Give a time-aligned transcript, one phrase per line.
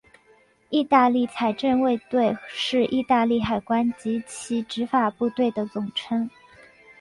[0.71, 6.27] 意大利财政卫队是意大利海关及其执法部队的总称。